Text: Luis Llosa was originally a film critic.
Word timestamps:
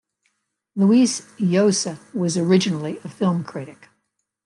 Luis 0.75 1.21
Llosa 1.37 1.99
was 2.11 2.35
originally 2.35 2.97
a 3.03 3.07
film 3.07 3.43
critic. 3.43 3.87